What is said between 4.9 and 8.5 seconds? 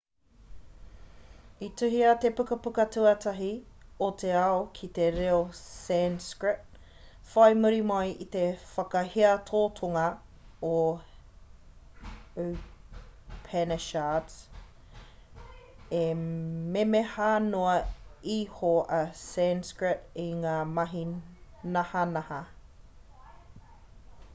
te reo sanskrit whai muri mai i te